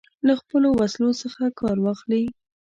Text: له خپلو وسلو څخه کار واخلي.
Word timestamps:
له 0.27 0.33
خپلو 0.41 0.69
وسلو 0.79 1.09
څخه 1.21 1.43
کار 1.59 1.77
واخلي. 1.85 2.23